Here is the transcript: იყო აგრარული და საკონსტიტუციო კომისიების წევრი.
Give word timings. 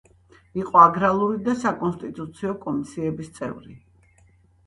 იყო 0.59 0.79
აგრარული 0.83 1.35
და 1.49 1.53
საკონსტიტუციო 1.63 2.55
კომისიების 2.63 3.29
წევრი. 3.37 3.77